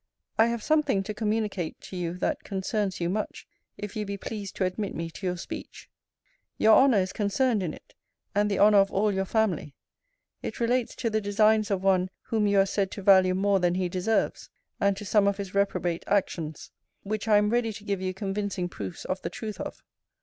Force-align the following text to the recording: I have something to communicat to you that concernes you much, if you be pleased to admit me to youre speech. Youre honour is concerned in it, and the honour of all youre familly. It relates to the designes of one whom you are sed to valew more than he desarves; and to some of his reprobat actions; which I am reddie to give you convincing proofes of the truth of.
I 0.35 0.47
have 0.47 0.63
something 0.63 1.03
to 1.03 1.13
communicat 1.13 1.79
to 1.81 1.95
you 1.95 2.13
that 2.15 2.43
concernes 2.43 2.99
you 2.99 3.07
much, 3.07 3.45
if 3.77 3.95
you 3.95 4.03
be 4.03 4.17
pleased 4.17 4.55
to 4.55 4.65
admit 4.65 4.95
me 4.95 5.11
to 5.11 5.27
youre 5.27 5.37
speech. 5.37 5.91
Youre 6.57 6.73
honour 6.73 6.97
is 6.97 7.13
concerned 7.13 7.61
in 7.61 7.71
it, 7.71 7.93
and 8.33 8.49
the 8.49 8.57
honour 8.57 8.79
of 8.79 8.91
all 8.91 9.11
youre 9.11 9.25
familly. 9.25 9.73
It 10.41 10.59
relates 10.59 10.95
to 10.95 11.11
the 11.11 11.21
designes 11.21 11.69
of 11.69 11.83
one 11.83 12.09
whom 12.23 12.47
you 12.47 12.59
are 12.59 12.65
sed 12.65 12.89
to 12.93 13.03
valew 13.03 13.35
more 13.37 13.59
than 13.59 13.75
he 13.75 13.89
desarves; 13.89 14.49
and 14.79 14.97
to 14.97 15.05
some 15.05 15.27
of 15.27 15.37
his 15.37 15.53
reprobat 15.53 16.03
actions; 16.07 16.71
which 17.03 17.27
I 17.27 17.37
am 17.37 17.51
reddie 17.51 17.71
to 17.73 17.83
give 17.83 18.01
you 18.01 18.15
convincing 18.15 18.69
proofes 18.69 19.05
of 19.05 19.21
the 19.21 19.29
truth 19.29 19.59
of. 19.61 19.83